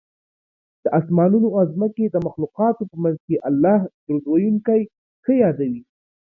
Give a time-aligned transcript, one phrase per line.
[0.83, 4.81] د اسمانونو او ځمکې د مخلوقاتو په منځ کې الله درود ویونکی
[5.23, 5.83] ښه یادوي